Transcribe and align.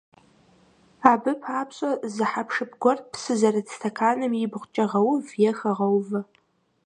Абы 1.11 1.31
папщӀэ 1.41 1.91
зы 2.13 2.25
хьэпшып 2.31 2.71
гуэр 2.81 2.99
псы 3.11 3.33
зэрыт 3.39 3.67
стэканым 3.73 4.33
ибгъукӀэ 4.43 4.85
гъэув 4.91 5.27
е 5.49 5.51
хэгъэувэ. 5.57 6.21